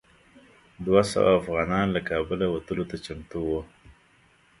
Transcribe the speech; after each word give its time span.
دوه 0.85 1.01
سوه 1.11 1.29
افغانان 1.39 1.87
له 1.95 2.01
کابله 2.09 2.45
وتلو 2.49 2.83
ته 2.89 2.95
چمتو 3.05 3.39
وو. 3.47 3.61